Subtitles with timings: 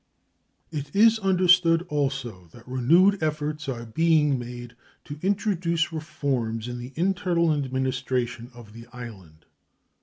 [0.71, 6.91] It is understood also that renewed efforts are being made to introduce reforms in the
[6.95, 9.45] internal administration of the island.